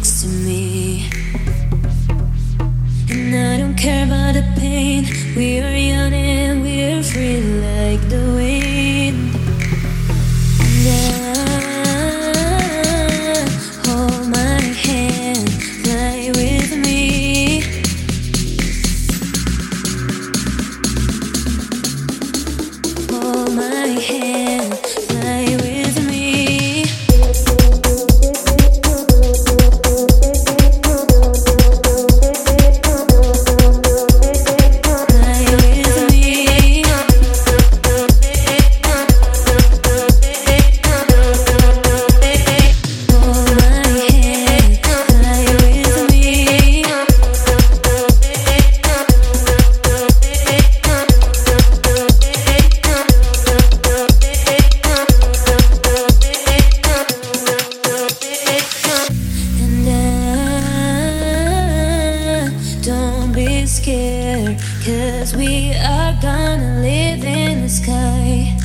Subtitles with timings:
[0.00, 1.08] next to me.
[3.10, 5.06] And I don't care about the pain.
[5.36, 9.34] We are young and we're free like the wind.
[10.60, 11.40] And I
[13.86, 14.30] hold
[63.82, 68.59] scared, cause we are gonna live in the sky.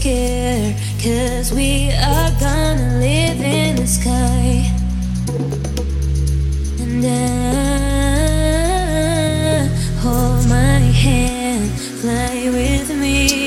[0.00, 4.70] Scared, cause we are gonna live in the sky.
[6.82, 7.08] And I
[10.00, 11.70] hold my hand,
[12.00, 13.37] fly with me.